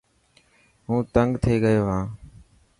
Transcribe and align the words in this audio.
هون 0.87 0.99
تنگ 1.13 1.31
ٿييگيو 1.43 1.83
هان. 1.89 2.05